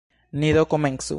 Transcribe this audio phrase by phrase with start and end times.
[0.33, 1.09] Ni do komencu.